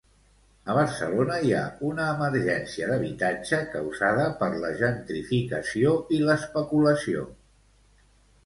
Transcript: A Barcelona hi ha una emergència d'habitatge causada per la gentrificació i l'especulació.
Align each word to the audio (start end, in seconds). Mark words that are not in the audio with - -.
A 0.73 0.75
Barcelona 0.77 1.35
hi 1.47 1.51
ha 1.57 1.65
una 1.89 2.07
emergència 2.13 2.87
d'habitatge 2.93 3.59
causada 3.75 4.25
per 4.41 4.49
la 4.65 4.73
gentrificació 4.81 5.93
i 6.19 6.23
l'especulació. 6.25 7.29